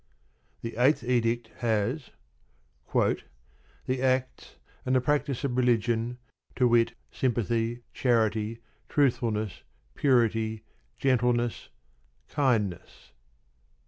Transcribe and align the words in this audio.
The 0.61 0.77
Eighth 0.77 1.03
Edict 1.03 1.49
has: 1.57 2.09
The 2.91 4.01
acts 4.01 4.55
and 4.83 4.95
the 4.95 4.99
practice 4.99 5.43
of 5.43 5.55
religion, 5.55 6.17
to 6.55 6.67
wit, 6.67 6.95
sympathy, 7.11 7.83
charity, 7.93 8.61
truthfulness, 8.89 9.61
purity, 9.93 10.63
gentleness, 10.97 11.69
kindness. 12.29 13.11